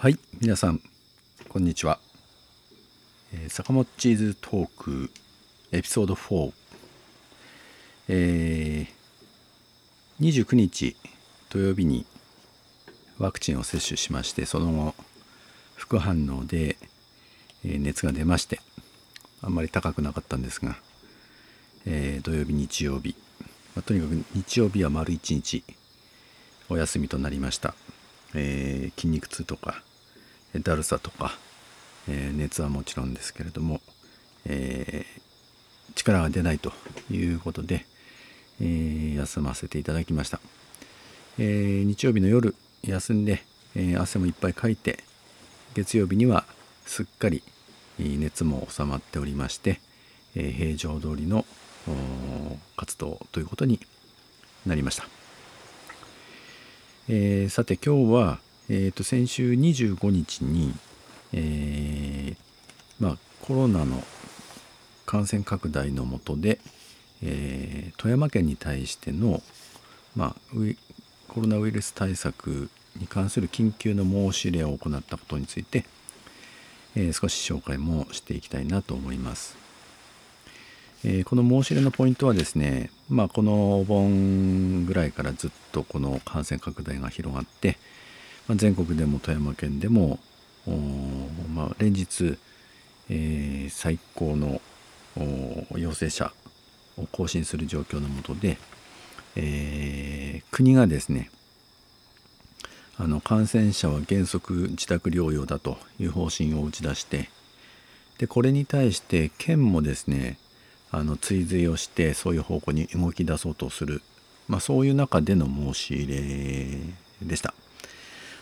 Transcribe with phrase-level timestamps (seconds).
[0.00, 0.80] はい皆さん
[1.48, 1.98] こんにちは、
[3.34, 5.10] えー、坂本チーズトーク
[5.72, 6.52] エピソード4
[8.08, 10.94] えー、29日
[11.50, 12.06] 土曜日に
[13.18, 14.94] ワクチンを接種しましてその後
[15.74, 16.76] 副反応で、
[17.64, 18.60] えー、熱が出まして
[19.42, 20.76] あんまり高くなかったんですが、
[21.86, 23.16] えー、土曜日日曜日、
[23.74, 25.64] まあ、とにかく日曜日は丸一日
[26.68, 27.74] お休みとなりました、
[28.36, 29.82] え、筋肉痛とか
[30.56, 31.36] だるさとか、
[32.08, 33.80] えー、熱はもちろんですけれども、
[34.46, 36.72] えー、力が出ないと
[37.10, 37.84] いうことで、
[38.60, 40.40] えー、休ませていただきました、
[41.38, 43.42] え日曜日の夜休んで、
[43.74, 45.04] え汗もいっぱいかいて
[45.74, 46.44] 月曜日には
[46.86, 47.42] すっかり
[47.98, 49.80] 熱も収まっておりまして、
[50.34, 51.44] え平常通りの
[52.76, 53.80] 活動ということに
[54.66, 55.06] なりました。
[57.10, 58.38] え、さて今日は、
[58.70, 60.74] えー、と先週25日に、
[61.32, 64.02] えー、まあ、コロナの
[65.06, 66.60] 感染拡大のもとで、
[67.22, 69.42] え富山県に対しての、
[70.14, 70.34] まあ、
[71.28, 75.84] コロナウイルス対策に関する緊急の申し入れを行ったことについて、
[76.94, 79.56] え少し紹介もしていきたいなと思います。
[81.04, 87.78] えー、この申し入れのポイントはですね、まあ、このお盆ぐらいからずっとこの感染拡大が広がって、
[88.48, 90.18] まあ、全国でも富山県でも、
[91.54, 92.38] まあ、連日、
[93.10, 94.60] えー、最高の
[95.76, 96.32] 陽性者
[96.96, 98.58] を更新する状況のもとで、
[99.36, 101.30] えー、国がですね
[102.96, 107.30] あの感染者は原則自宅療養だという方針を打ち出して
[108.18, 110.38] でこれに対して県もですね
[110.90, 114.02] あの追随をしてそういう方向に動き出そうとする、
[114.48, 117.54] まあ、そういう中での申し入れでした。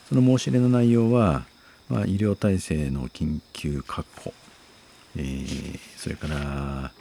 [0.08, 1.44] その申し入れの内容は、
[1.88, 4.32] まあ、医療体制の緊急確保、
[5.16, 6.92] えー、それから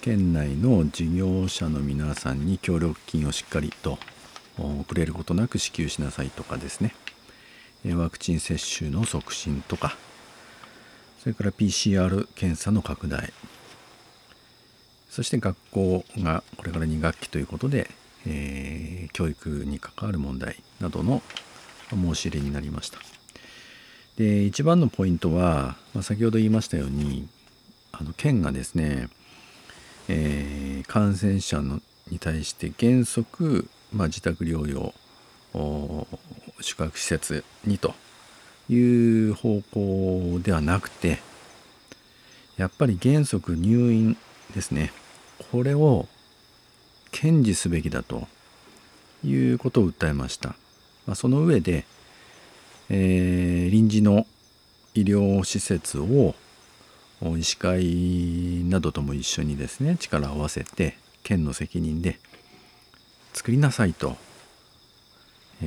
[0.00, 3.98] 県内の事業者の皆さんに協力金をしっかりと
[4.58, 6.94] 遅れることなく支給しなさいとかですね。
[7.84, 9.96] ワクチン接種の促進とか。
[11.20, 13.32] それから PCR 検査の拡大。
[15.10, 17.90] そして学校がこれから2学期ということで、
[18.26, 21.22] えー、教育に関わる問題などの
[21.90, 22.98] 申し入れになりました。
[24.16, 27.28] で一番のポイントは、まあ、先ほど言いましたように
[27.92, 29.08] あの県がですね、
[30.08, 34.92] えー、感染者のに対して原則、まあ、自宅療養
[36.60, 37.94] 宿泊施設にと
[38.68, 41.18] いう方向ではなくて
[42.56, 44.16] やっぱり原則入院
[44.54, 44.92] ですね
[45.50, 46.06] これを
[47.12, 48.26] 堅持すべきだと
[49.24, 50.54] いうことを訴えました。
[51.08, 51.86] まあ、その上で、
[52.90, 54.26] えー、臨時の
[54.94, 56.34] 医療施設を
[57.38, 62.18] 医師会などとも一緒にですね力を合わせて県の責任で
[63.32, 64.16] 作りなさいと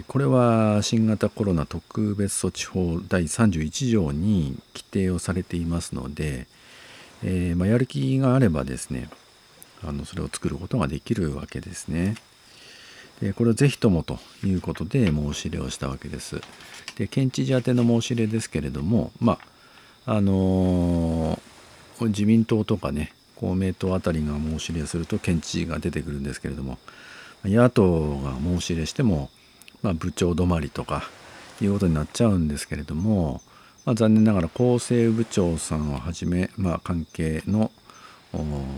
[0.07, 6.45] これは新型コロナ特別措置法第31条に規定をされていますので、
[7.23, 9.09] えー、まあ、やる気があればですね
[9.83, 12.15] あのそれを作ることができるわけですね。
[13.21, 16.41] でこれをぜひともということで申し入れをしたわけです。
[16.95, 19.37] で県知事宛ての申し入れですけれどもま
[20.05, 26.79] ああのー、自民党とかね公明党あたりが申し入れすると県知事が出てくるんですけれども
[27.43, 29.29] 野党が申し入れしても、
[29.81, 31.03] まあ、部長止まりとか
[31.61, 33.41] いうことになっちゃうんですけれども、
[33.85, 37.71] まあ、残念ながら厚生部長さんをはじめ、まあ、関係の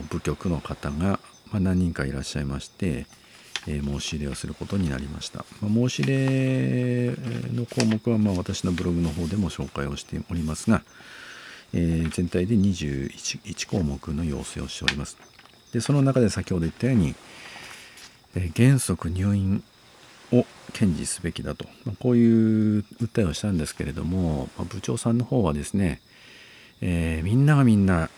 [0.09, 1.19] 部局の方が
[1.53, 3.05] 何人かいらっしゃいまして、
[3.67, 5.45] え申し入れをすることになりました。
[5.61, 7.15] ま申し入れ
[7.53, 10.83] の項目はま私のブログの方でも紹介をしておりますが、
[11.73, 15.17] え全体で21項目の要請をしております。
[15.71, 17.15] でその中で先ほど言ったように、
[18.35, 19.63] え原則入院
[20.31, 26.01] を堅持すべきだと、まこういう訴えをしたんですけれども、ま部長さんの方はですね、
[26.81, 28.09] えー、みんながみんな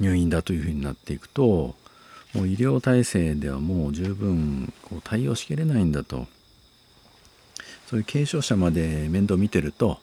[0.00, 1.76] 入院だというふうになっていくと
[2.34, 6.26] もう医療体制ではもう十分こう対応しきれないんだと。
[7.86, 9.98] そういう軽症者まで面倒見てると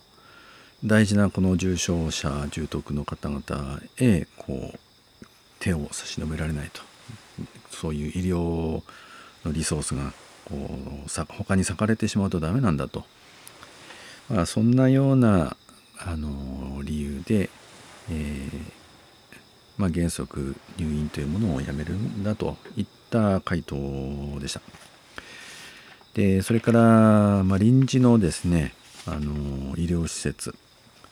[0.84, 4.78] 大事なこの重症者重篤の方々へこう
[5.60, 6.82] 手を差し伸べられないと。
[7.72, 8.82] そういう医療
[9.46, 10.12] のリソースが
[10.46, 10.56] こ
[11.06, 13.06] うさ他に割かれてしまうとダメなんだと、
[14.30, 15.56] まあ、そんなような
[16.00, 17.50] あの理由で、
[18.10, 18.77] えー、
[19.78, 23.76] まあ、原則入院というものをやめるんだといった回答
[24.40, 24.62] でした。
[26.14, 26.82] でそれから、
[27.44, 28.74] まあ、臨時のですね、
[29.06, 30.56] あの医療施設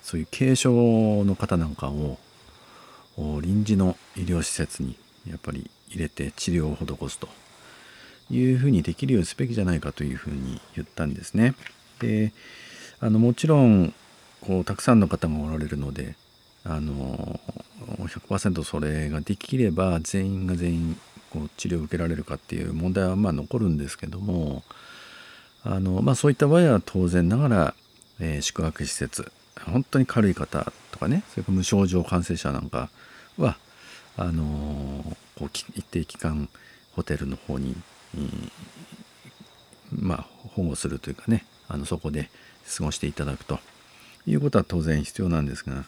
[0.02, 2.18] そういう軽症の方なんかを
[3.42, 4.98] 臨時の医療施設に
[5.28, 7.28] やっぱり入れて治療を施すと
[8.30, 11.56] いうふうにできるようにすべきじゃないかというふうに言ったんですね。
[12.00, 12.34] で
[13.00, 13.94] あのもちろん
[14.42, 16.16] こうたくさんの方がおられるので
[16.64, 17.40] あの
[18.07, 21.00] 100%それができれば全員が全員
[21.31, 24.63] こう治療を受けられるかっていう問題はまあ残るんですけども
[25.63, 27.75] あの、まあ、そういった場合は当然ながら、
[28.19, 29.31] えー、宿泊施設
[29.66, 32.90] 本当に軽い方とかねそれから無症状感染者なんか
[33.38, 33.57] は
[34.18, 36.50] あのこう一定期間
[36.96, 37.75] ホテルの方に、
[39.92, 40.25] まあ
[40.56, 42.30] 保護するというかねあのそこで
[42.78, 43.60] 過ごしていただくと
[44.25, 45.84] いうことは当然必要なんですが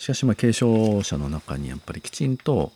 [0.00, 2.72] しかしまあ軽症者の中にやっぱりきちんと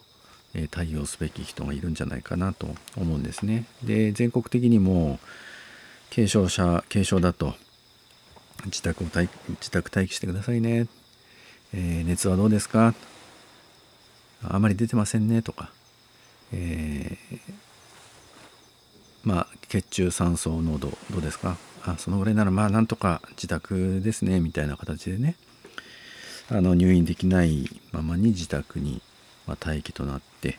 [0.70, 2.68] 対応すべき人がいるんじゃないかなと
[2.98, 3.64] 思うんですね。
[3.82, 5.18] で全国的にも
[6.14, 7.54] 軽症者軽症だと
[8.66, 10.86] 自宅を自宅待機してくださいね、
[11.72, 12.94] えー、熱はどうですか？
[14.42, 15.70] あまり出てませんねとか、
[16.52, 17.38] えー、
[19.24, 21.56] まあ血中酸素濃度どうですか？
[21.86, 25.36] あそのぐらいならまあなんとか自宅ですねみたいな形でね。
[26.50, 29.00] あの入院できないままに自宅に、
[29.46, 30.58] ま待機となって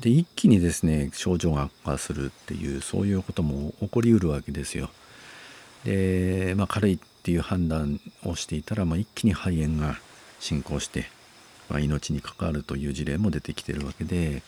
[0.00, 4.90] で一気にですね症状が悪化するっていうそういうことも起こりうるわけですよ。
[5.84, 9.98] で、まあ、軽いっていう判断をしていたら、まあ、一気に肺炎が
[10.40, 11.08] 進行して、
[11.68, 14.42] まあ、命に関わるという事例も出てきてるわけで、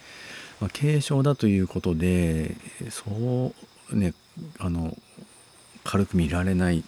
[0.60, 2.56] ま、軽症だということで
[2.90, 3.52] そ
[3.90, 4.14] うね
[4.58, 4.96] あの
[5.84, 6.84] 軽く見られない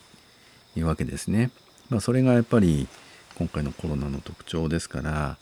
[0.78, 1.50] わけですね。
[1.88, 2.86] ま、それがやっぱり
[3.40, 5.38] 今回のコロナの特徴ですから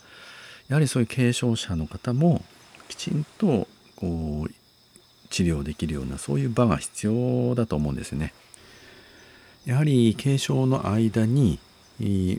[0.69, 2.45] やはりそういう軽症者の方も
[2.87, 3.67] きちんと
[3.97, 4.51] こう
[5.31, 8.33] 治療できるようなそういう場が必要だと思うんですね。
[9.67, 11.59] やはり軽症の間に、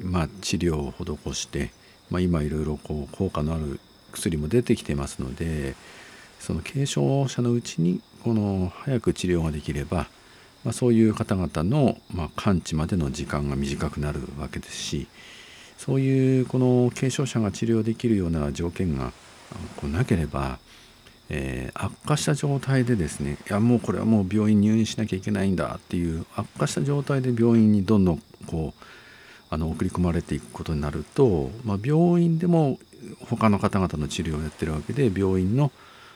[0.02, 1.72] まあ、治療を施して、
[2.10, 3.82] まあ、今いろいろこう効果のある
[4.14, 5.76] 薬も出てきてますので
[6.40, 10.08] その軽症者のうちにこの早く治療ができれば、
[10.64, 15.08] まあ、そういう方々の、まあ、完治までの時間が短くなるわけですし
[15.80, 19.14] そういうこの軽症者が治療できるような条件が
[19.78, 20.60] こうなければ
[21.30, 28.84] えー、悪化した状態でですねいやもうこれはもう病院入院しなきゃいけないんだっていう悪化した状態で病院にどんどんこう
[29.52, 32.80] あの送り込まれていくことになると、まあ、病院でも
[33.30, 35.72] 他の方々の治療をやってるわけで病院の、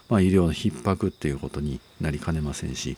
[0.10, 2.98] まあ、医療の逼迫っていうことになりかねませんし、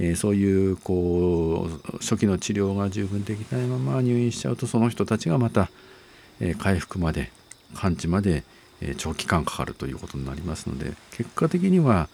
[0.00, 5.70] えー、そういうこう初期の治療が十分できないまま入院しちゃうとその人たちがまた、
[6.40, 7.30] えー、回復まで
[7.74, 8.42] 完治まで
[8.80, 12.08] え長期間かかるということになりますので結果的には、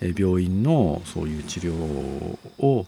[0.00, 2.86] え病院のそういう治療を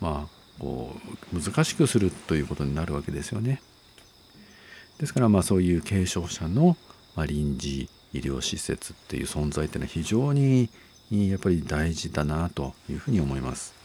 [0.00, 0.94] まあこ
[1.32, 3.62] う難しくするということになるわけですよね。
[4.98, 6.76] ですからまあそういう軽症者の、
[7.16, 10.68] ま臨時医療施設っていう存在っていうのは非常に
[11.10, 13.79] やっぱり大事だなというふうに思います。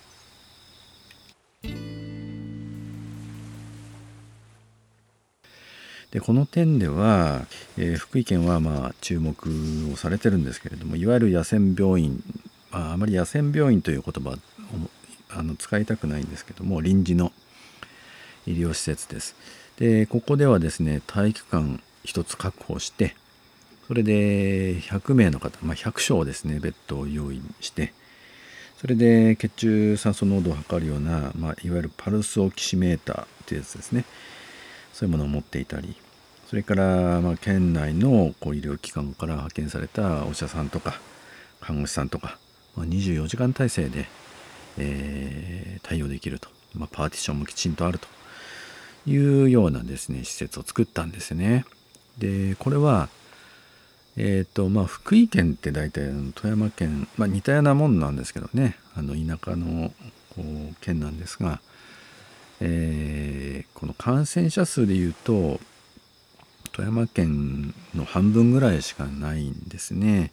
[6.11, 7.45] でこの点では、
[7.77, 9.35] えー、福井県はまあ注目
[9.91, 12.23] をされてるんですけれどもいわゆる野戦病院、
[12.71, 14.35] まあ、あまり野戦病院という言葉を
[15.29, 17.33] あの使いたくないんですけども臨時の
[18.47, 19.35] 医療施設です。
[19.77, 23.13] でここではですね体育館1つ確保して
[23.87, 27.93] それで100名の方、まあ、100床ですねベッドを用意して
[28.85, 34.05] それで血中酸素濃度を測るような、まあ、いわゆるパルスオキシメーターっていうやつですね。
[34.93, 35.95] そういうものを持っていたり
[36.45, 40.99] それから、まあ、県内のこう医療機関から派遣されたお医者さんとか
[41.61, 42.37] 看護師さんとか、
[42.75, 44.05] まあ、24時間体制で、
[44.77, 48.07] えー、対応できると、まあ、パーティションもきちんとあると。
[49.07, 51.65] いうようなですね施設を作ったんですね。
[52.19, 53.09] でこれは
[54.17, 59.91] えっ、ー、とまあ福井県って大体富山県、まあ、似たようなもんなんですけどねあの田舎の
[60.81, 61.59] 県なんですが、
[62.59, 65.59] えー、この感染者数でいうと
[66.71, 70.31] 富山県の半分ぐらいしかないんですね。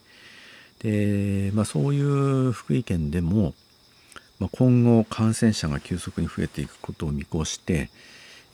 [0.81, 3.55] で、まあ、そういう福井県でも、
[4.41, 7.91] まあ、今後感染者が急速に増えていくことを見越して、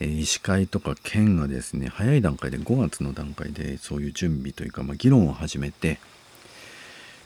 [0.01, 5.99] え、医師会とか県がですね早い段階で5月の段階でそういう準備というか、まあ、議論を始めて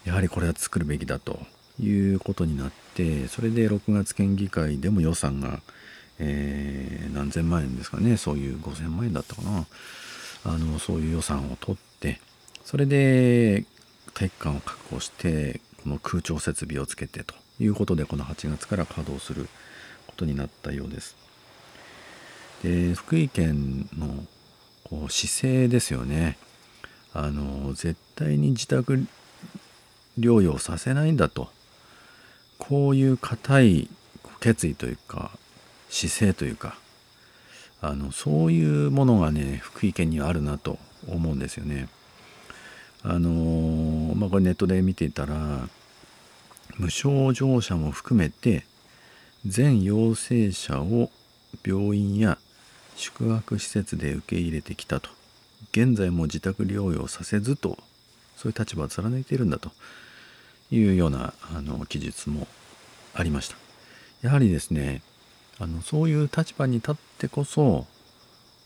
[0.05, 1.41] やはりこれは作るべきだと
[1.81, 5.61] いうことになってそれで6月県議会でも予算が、
[6.19, 9.67] えー、何千万円ですかねそういう5,000万円だったかな
[10.45, 12.21] あのそういう予算を取って
[12.65, 13.65] それで
[14.15, 19.49] 体育館を確保してこの空調設備をつけてということでこの8月から稼働する
[20.07, 21.17] ことになったようです。
[22.63, 24.25] で福井県の
[24.85, 26.39] こう姿勢ですよね
[27.13, 29.07] あの絶対に自宅
[30.19, 31.49] 療養させないんだと
[32.59, 33.89] こういう固い
[34.41, 35.31] 決意というか
[35.89, 36.77] 姿勢というか
[37.81, 40.79] あのそういうものがね福井県にはあるなと
[41.09, 41.89] 思うんですよね。
[43.03, 45.69] あのまあこれネットで見ていたら
[46.79, 48.65] 無症状者も含めて
[49.45, 51.11] 全陽性者を
[51.65, 52.39] 病院や
[52.97, 55.11] 宿泊施設で受け入れてきたと。
[55.73, 57.79] 現在も自宅療養させずと。
[58.37, 59.71] そういう立場を貫いているんだと。
[60.73, 62.49] いうようなあの記述も
[63.15, 63.57] ありました。
[64.23, 65.03] やはりですね
[65.59, 67.87] あのそういう立場に立ってこそ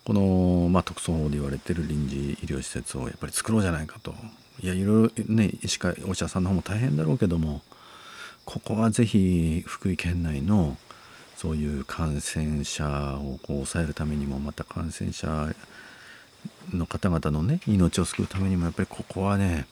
[0.04, 4.14] この、まあ、特措法で言われてる臨時医療施設をやっぱり作ろうじゃないかと。
[4.62, 7.60] いやいろいろね医師会お医者さんの方も大変だろうけども
[8.46, 10.78] ここはぜひ福井県内の
[11.36, 15.54] そういう感染者をこう抑えるためにもまた感染者
[16.72, 19.66] の方々のね命を救うためにもやっぱりここはね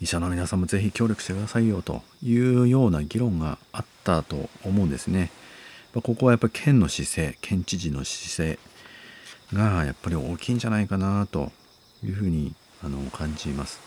[0.00, 5.30] 医者の皆さんもぜひ協力してくださいよというような議論があったと思うんですね。
[5.92, 8.58] ここはやっぱり県の姿勢県知事の姿勢
[9.52, 11.50] がやっぱり大きいんじゃないかなと
[12.04, 12.54] いうふうに
[12.84, 13.80] あの感じます。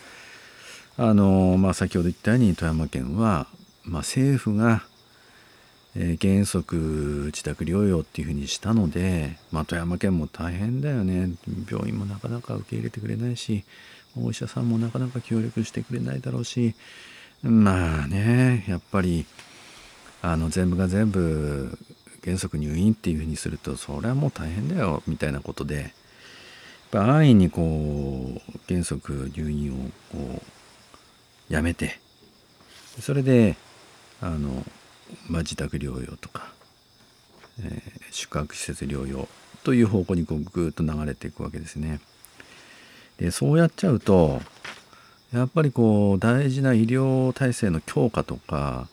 [0.98, 3.48] あのまあ、先ほど言ったように富山県は、
[3.84, 4.84] まあ、政府が、
[5.96, 6.76] えー、原則
[7.28, 11.32] 自宅療養っていうふうにしたので、まあ、富山県も大変だよね。
[11.70, 13.64] 病院もなかなか受け入れてくれないし
[14.20, 16.76] お医者さんもなかなか協力してくれないだろうし
[17.44, 19.26] まあねやっぱり
[20.22, 21.78] あの全部が全部
[22.24, 25.92] 原則入院っていうふうにするとそれはもう大変だよみたいなことでやっ
[26.92, 27.62] ぱ安易にこ
[28.36, 29.78] う原則入院を
[30.12, 30.42] こ
[31.50, 32.00] うやめて
[33.00, 33.56] それで
[34.22, 34.64] あの、
[35.30, 36.52] まあ、自宅療養とか、
[37.64, 39.28] えー、宿泊施設療養
[39.64, 42.00] という方向にこうぐっと流れていくわけですね。
[43.18, 44.42] でそうやっちゃうと
[45.32, 48.88] やっぱりこう大事な医療体制の強化とか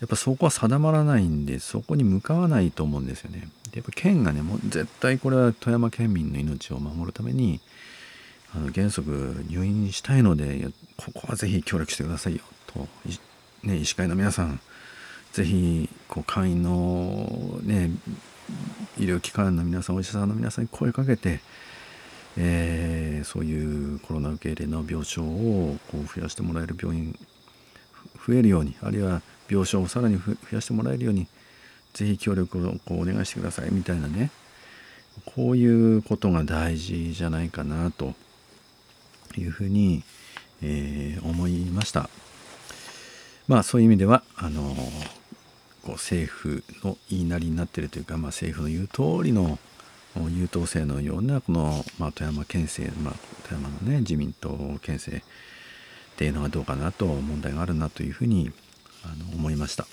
[0.00, 3.48] やっぱそこは定まらないんでそこに向かわないと思うんですよね。
[3.72, 7.60] でやっぱ県がねもう絶対これは富山県民の命を守るために
[8.54, 12.86] あの原則入院したいのでここはぜひ協力してくださいよと、
[13.62, 14.60] ね、医師会の皆さん
[15.32, 17.90] ぜひこう会員の、ね、
[18.98, 21.40] 医療機関の皆さんお医者さんの皆さんに声かけて、
[22.36, 27.18] えー、そういうコロナ受け入れの病床をこう増やしてもらえる病院
[28.26, 31.26] 増えるようにあるいは病床をさらに増やしてもらえるように
[31.94, 34.30] ぜひ協力をこうお願いしてくださいみたいなね
[35.24, 38.14] こういうことが大事じゃないかなと
[39.36, 40.04] いうふうに、
[40.62, 42.08] えー、思いました。
[43.48, 44.76] まあそういう意味ではあの
[45.88, 49.58] こう政府の言いなりになっているというか、まあ、政府の言う通りの
[50.28, 53.14] 優等生のようなこの、まあ、富山県政、まあ、
[53.48, 54.50] 富山のね自民党
[54.82, 58.52] 県政っていうのはどうかなと問題があるなというふうに
[59.02, 59.86] あの思いました。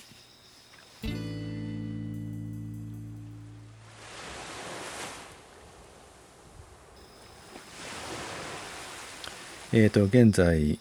[9.71, 10.77] えーと、現在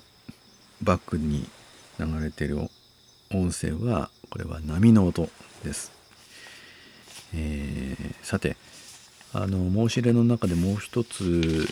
[0.82, 1.48] バックに
[2.00, 2.58] 流れている
[3.34, 5.28] 音声はこれは波の音
[5.64, 5.92] です。
[7.34, 8.56] えー、さて
[9.32, 11.66] あの申し入れの中でもう一つ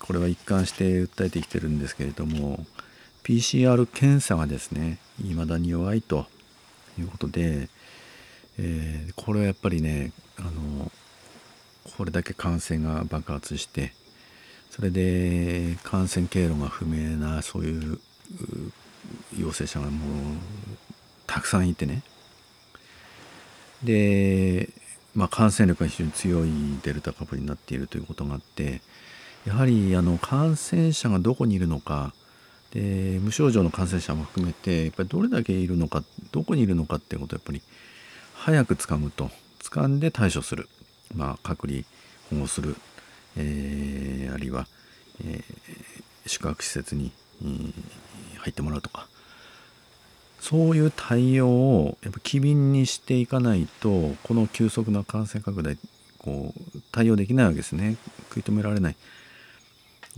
[0.00, 2.66] これは一貫して訴えてきてるんですけれども
[3.22, 6.26] PCR 検査がですね未だに弱いと
[6.98, 7.68] いうことで、
[8.58, 10.90] えー、これはやっぱりねあの
[11.96, 13.92] これだけ感染が爆発して
[14.70, 18.00] それで感染経路が不明なそういう
[19.38, 20.36] 陽性者がもう
[21.26, 22.02] たくさんいてね。
[23.82, 24.68] で、
[25.14, 26.50] まあ、感染力が非常に強い
[26.82, 28.82] デルタ株になっているということがあって
[29.46, 32.12] やはりあの感染者がどこにいるのか
[32.72, 36.02] で無症状の感染者も含めてやっぱりどれだけいるのか
[36.32, 37.62] どこにいるのかっていうことをやっぱり
[38.34, 39.30] 早くつかむと
[39.60, 40.68] 掴んで対処する、
[41.14, 41.82] まあ、隔離
[42.30, 42.76] 保護する、
[43.36, 44.66] えー、あるいは、
[45.24, 47.12] えー、宿泊施設に、
[48.38, 49.08] 入ってもらうとか。
[50.40, 55.76] そういう対応をやっぱ機敏にしていかないとこの急速な感染拡大
[56.18, 57.96] こう対応できないわけですね
[58.28, 58.96] 食い止められない。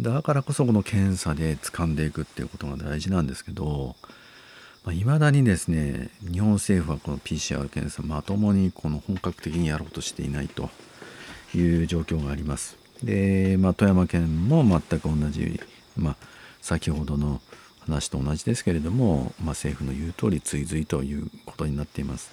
[0.01, 3.97] だからこそこの検査で掴んでいくっていうことが大事なんですけど
[4.87, 10.71] いまあ、未だにですね日本政府はこの PCR 検査まともにこの本格的にやろうとしていないと
[11.55, 12.79] いう状況があります。
[13.03, 15.61] で、まあ、富山県も全く同じ、
[15.97, 16.17] まあ、
[16.61, 17.41] 先ほどの
[17.89, 22.31] 話と同じですけれども、まあ、政府の言う通り追随ということになっています。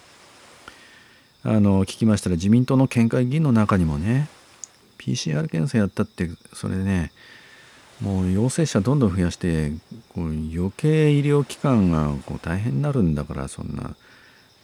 [1.44, 4.28] あの聞きましたら自民党の県会議員の中にもね
[4.98, 7.12] PCR 検査やったってそれでね
[8.02, 9.72] もう陽性者どんどん増やして
[10.10, 13.96] こう余計医療機関がこう大変になるんだからそんな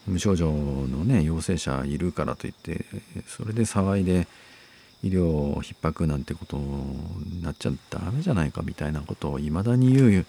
[0.07, 2.85] 無症状のね陽性者いるからといって
[3.27, 4.27] それで騒いで
[5.03, 10.25] 医療逼迫なんてことになっちゃダメじゃないかみたいなことをいまだに言う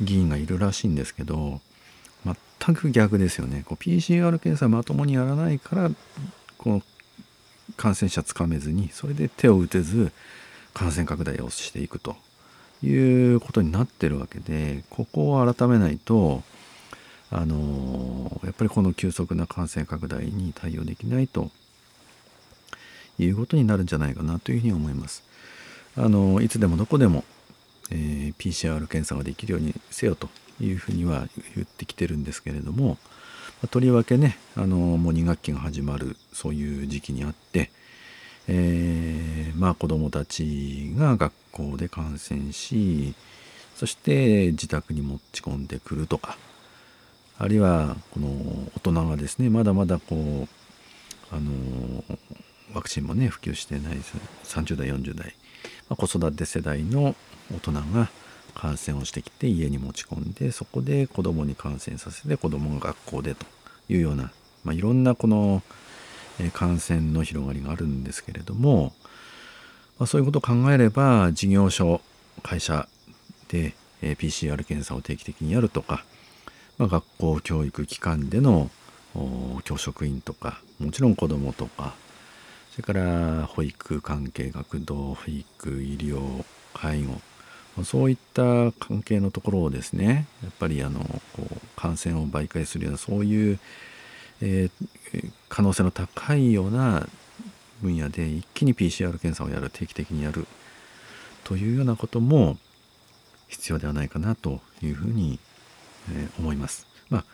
[0.00, 1.60] 議員がいるらしいんですけど
[2.24, 3.64] 全く逆ですよね。
[3.66, 5.90] こう PCR 検査まともにやらないから
[6.58, 6.82] この
[7.76, 10.12] 感染者つかめずにそれで手を打てず
[10.74, 12.16] 感染拡大をしていくと
[12.82, 12.94] い
[13.34, 16.42] うことになってるわけでここを改めないと
[17.30, 21.50] あのやっぱりこの急速な感染拡大に対応できないと
[23.18, 25.22] いうことになるんじゃないかなというふうに思います。
[25.96, 27.24] あのいつでもどこでも、
[27.90, 30.28] えー、PCR 検査ができるようにせよと
[30.60, 32.98] いうふうには言ってきてるんですけれども、
[33.62, 37.70] まとりわけねあのもう2学期が始まるそういう時期にあって、
[38.48, 43.14] えー、まあ子どもたちが学校で感染し
[43.76, 46.36] そして自宅に持ち込んでくるとか
[47.38, 48.28] あるいはこの
[48.76, 51.50] 大人がですねまだまだこうあの
[52.74, 53.96] ワクチンもね普及してない
[54.44, 55.34] 30代40代、
[55.88, 57.14] 子育て世代の
[57.54, 58.08] 大人が
[58.54, 63.46] 感染をしてきて家に持ち込んでそこで子供に感染させて子供が学校でと
[63.88, 64.32] いうような、
[64.64, 65.62] まあ、いろんなこの
[66.52, 68.92] 感染の広がりがあるんですけれども、
[69.98, 72.00] まあ、そういうことを考えれば事業所
[72.42, 72.88] 会社
[73.48, 76.04] で PCR 検査を定期的にやるとか、
[76.78, 78.70] まあ、学校教育機関での
[79.64, 81.94] 教職員とかもちろん子どもとか
[82.72, 87.20] それから保育関係学童保育医療介護
[87.84, 93.58] そういった関係のところをですねやっぱりあのこう感染を媒介するようなそういう、
[94.40, 97.06] えー、可能性の高いような
[97.82, 100.46] 分野で一気に PCR 検査をやる定期的にやる
[101.44, 102.56] というようなことも
[103.48, 105.38] 必要ではないかなというふうに、
[106.10, 106.86] えー、思います。
[107.10, 107.24] まあ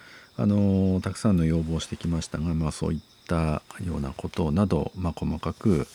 [0.40, 5.86] あのたくさんの要望してきましたが、まあ、そういったようなことなど、まあ、細かく、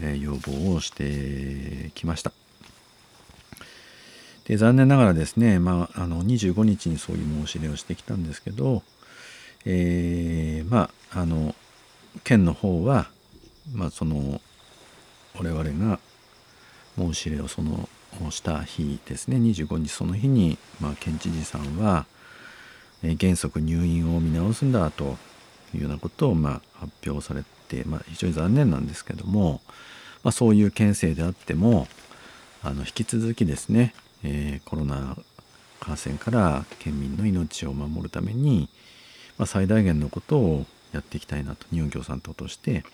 [0.00, 2.32] えー、要望をしてきました。
[4.44, 8.82] で残念ながらですね、まあ、あの25日にそういう申し入れをしてきたんですけど、
[9.64, 11.54] えー、まああの
[12.22, 13.08] 県の方は、
[13.74, 14.40] まあ、その
[15.34, 15.98] 我々が
[16.96, 17.88] 申し入れをその
[18.30, 22.06] した日ですね25日その日に、まあ、県知事さんは、
[23.02, 25.16] えー、原則入院を見直すんだと
[25.76, 29.60] いうようなことを、まあ、発表されて、まあ、非常に残念なんですけども、
[30.24, 31.86] まあ、そういう県政であっても
[32.62, 35.16] あの引き続きですねえー、コロナ
[35.78, 38.68] 感染から県民の命を守るために、
[39.38, 42.84] まあ、最大限のことをやっていきたいなと日本共産党として、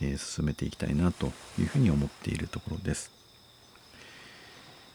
[0.00, 1.26] えー、進めていきたいなと
[1.58, 3.10] いうふうに思っているところです。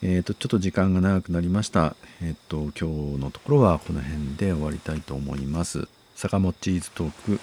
[0.01, 1.95] えーと、ちょっと時間が長くなりました。
[2.21, 5.87] えっ、ー、と今日のところはこの辺で終わりたいと思います。
[6.23, 7.39] 坂本チーズトーク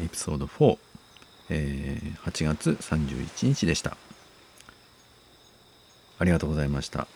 [0.00, 0.78] エピソード4、
[1.50, 3.96] えー、8月31日でした。
[6.20, 7.08] ありがとうございました。